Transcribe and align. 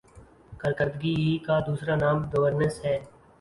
کارکردگی 0.61 1.13
ہی 1.21 1.31
کا 1.45 1.55
دوسرا 1.67 1.95
نام 2.03 2.17
گورننس 2.31 2.75
ہے۔ 2.85 2.97